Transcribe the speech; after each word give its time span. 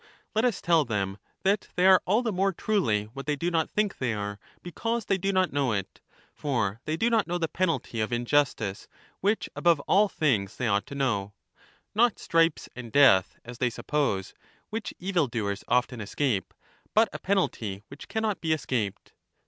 Let 0.33 0.45
us 0.45 0.61
tell 0.63 0.83
them 0.83 1.19
that 1.43 1.67
they 1.75 1.85
ire 1.85 1.99
all 2.05 2.23
the 2.23 2.31
more 2.31 2.51
truly 2.53 3.03
what 3.13 3.27
they 3.27 3.35
do 3.35 3.51
not 3.51 3.69
think 3.69 3.99
they 3.99 4.15
are 4.15 4.39
because 4.63 5.05
they 5.05 5.19
do 5.19 5.31
not 5.31 5.53
know 5.53 5.73
it; 5.73 6.01
for 6.33 6.81
they 6.85 6.97
do 6.97 7.07
not 7.07 7.27
know 7.27 7.37
the 7.37 7.47
penalty 7.47 7.99
of 8.01 8.11
injustice, 8.11 8.87
which 9.19 9.47
above 9.55 9.79
all 9.81 10.09
things 10.09 10.57
they 10.57 10.67
ought 10.67 10.87
to 10.87 10.95
know— 10.95 11.33
not 11.93 12.17
stripes 12.17 12.67
and 12.75 12.91
death, 12.91 13.37
as 13.45 13.59
they 13.59 13.69
suppose, 13.69 14.33
which 14.71 14.91
evil 14.97 15.27
doers 15.27 15.63
often 15.67 16.01
escape, 16.01 16.51
but 16.95 17.07
a 17.13 17.19
penalty 17.19 17.83
which 17.89 18.07
cannot 18.07 18.41
be 18.41 18.53
escaped. 18.53 19.13